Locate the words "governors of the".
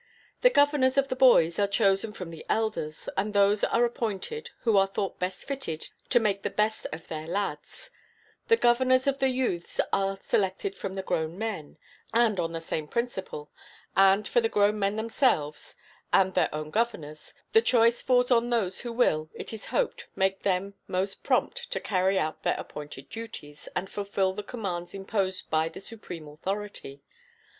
0.49-1.15, 8.57-9.29